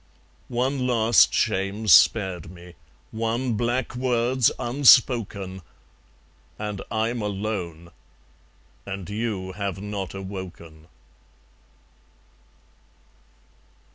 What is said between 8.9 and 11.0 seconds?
you have not awoken.